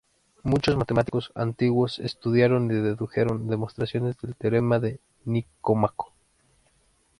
Muchos 0.41 0.77
matemáticos 0.77 1.31
antiguos 1.35 1.99
estudiaron 1.99 2.71
y 2.71 2.73
dedujeron 2.73 3.47
demostraciones 3.47 4.17
del 4.17 4.33
teorema 4.35 4.79
de 4.79 4.99
Nicómaco. 5.25 6.11